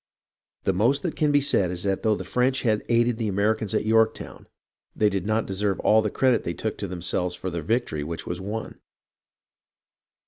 The 0.63 0.73
most 0.73 1.03
that 1.03 1.15
can 1.15 1.31
be 1.31 1.41
said 1.41 1.69
is 1.69 1.83
that 1.83 2.01
though 2.01 2.15
the 2.15 2.23
French 2.23 2.63
had 2.63 2.83
aided 2.89 3.17
the 3.17 3.27
Americans 3.27 3.75
at 3.75 3.85
Yorktown, 3.85 4.47
they 4.95 5.09
did 5.09 5.27
not 5.27 5.45
deserve 5.45 5.79
all 5.81 6.01
the 6.01 6.09
credit 6.09 6.43
they 6.43 6.55
took 6.55 6.75
to 6.79 6.87
themselves 6.87 7.35
for 7.35 7.51
the 7.51 7.61
victory 7.61 8.03
which 8.03 8.25
was 8.25 8.41
won. 8.41 8.79